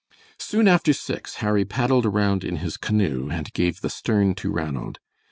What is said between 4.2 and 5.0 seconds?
to Ranald.